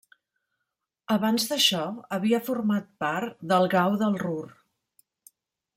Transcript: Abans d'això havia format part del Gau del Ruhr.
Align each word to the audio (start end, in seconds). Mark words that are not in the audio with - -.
Abans 1.15 1.45
d'això 1.51 1.83
havia 2.17 2.41
format 2.49 2.91
part 3.05 3.37
del 3.53 3.69
Gau 3.79 4.01
del 4.05 4.21
Ruhr. 4.25 4.45